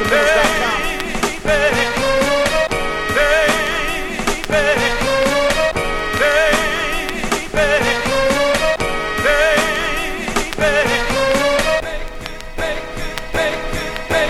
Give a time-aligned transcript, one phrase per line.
[0.00, 0.67] instrumentals.com.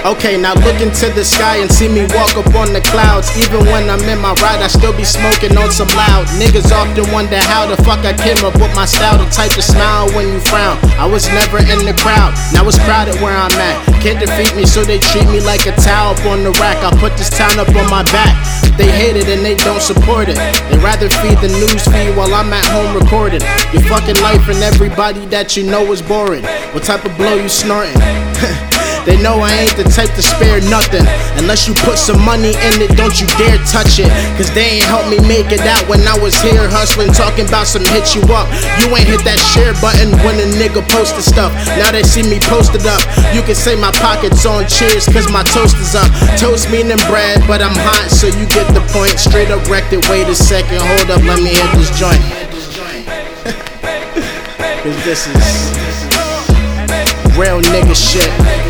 [0.08, 3.28] Okay, now look into the sky and see me walk up on the clouds.
[3.36, 6.24] Even when I'm in my ride, I still be smoking on some loud.
[6.40, 9.20] Niggas often wonder how the fuck I came up with my style.
[9.20, 10.80] The type to smile when you frown.
[10.96, 13.76] I was never in the crowd, now it's crowded where I'm at.
[14.00, 16.80] Can't defeat me, so they treat me like a towel up on the rack.
[16.80, 18.32] I put this town up on my back.
[18.80, 20.40] They hate it and they don't support it.
[20.72, 23.44] They rather feed the news feed while I'm at home recording.
[23.76, 26.48] Your fucking life and everybody that you know is boring.
[26.72, 28.00] What type of blow you snorting?
[29.04, 31.04] They know I ain't the type to spare nothing.
[31.38, 34.10] Unless you put some money in it, don't you dare touch it.
[34.36, 37.66] Cause they ain't helped me make it out when I was here hustling, talking about
[37.66, 38.48] some hit you up.
[38.82, 41.52] You ain't hit that share button when a nigga posted stuff.
[41.78, 43.02] Now they see me posted up.
[43.34, 46.08] You can say my pockets on cheers, cause my toast is up.
[46.40, 49.18] Toast meaning bread, but I'm hot, so you get the point.
[49.18, 50.08] Straight up wrecked it.
[50.08, 52.18] Wait a second, hold up, let me hit this joint.
[54.84, 55.34] Cause this is
[57.38, 58.67] real nigga shit.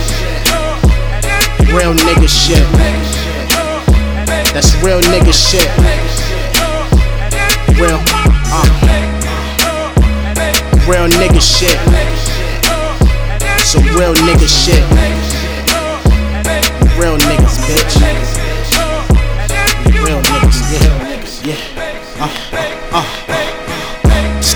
[1.69, 2.66] Real nigga shit.
[4.55, 5.69] That's real nigga shit.
[7.78, 8.00] Real,
[8.50, 8.64] uh.
[10.89, 11.78] Real nigga shit.
[13.61, 14.83] Some real nigga shit.
[16.98, 17.94] Real niggas, bitch.
[20.02, 21.55] Real niggas, yeah.
[21.55, 22.19] Yeah.
[22.19, 22.30] Uh,
[22.92, 23.28] uh, uh.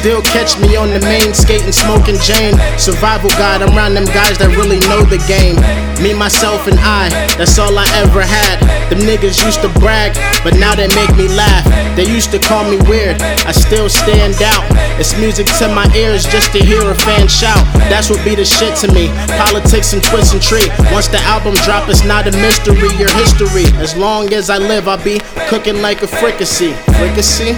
[0.02, 2.58] Still catch me on the main, skating, smoking Jane.
[2.74, 5.54] Survival guide, I'm around them guys that really know the game.
[6.02, 7.06] Me, myself, and I,
[7.38, 8.58] that's all I ever had.
[8.90, 11.62] Them niggas used to brag, but now they make me laugh.
[11.94, 14.66] They used to call me weird, I still stand out.
[14.98, 17.62] It's music to my ears just to hear a fan shout.
[17.86, 19.06] That's what be the shit to me.
[19.38, 20.66] Politics and twist and tree.
[20.90, 23.70] Once the album drop, it's not a mystery or history.
[23.78, 26.74] As long as I live, I'll be cooking like a fricassee.
[26.98, 27.54] Fricassee?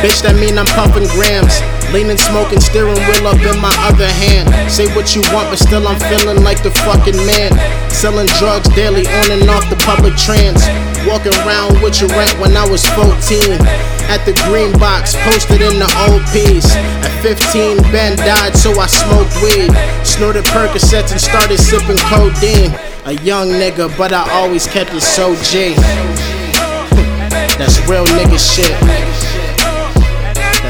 [0.00, 1.60] Bitch, that mean I'm pumping grams.
[1.92, 4.48] Leaning, smoking, steering wheel up in my other hand.
[4.70, 7.52] Say what you want, but still I'm feeling like the fucking man.
[7.92, 10.64] Selling drugs daily on and off the public trans.
[11.04, 13.60] Walking around with your rent when I was 14.
[14.08, 16.72] At the green box, posted in the old piece.
[17.04, 19.68] At 15, Ben died, so I smoked weed.
[20.06, 22.72] Snorted Percocets and started sipping codeine.
[23.04, 25.74] A young nigga, but I always kept it so G.
[27.58, 29.31] That's real nigga shit.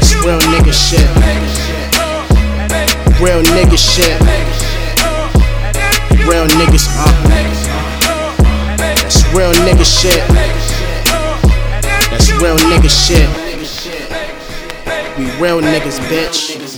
[0.03, 1.07] That's real nigga shit.
[3.23, 4.21] Real nigga shit.
[6.27, 7.07] Real niggas, uh.
[8.77, 10.27] That's real nigga shit.
[12.11, 13.29] That's real nigga shit.
[15.17, 16.73] We real niggas, bitch.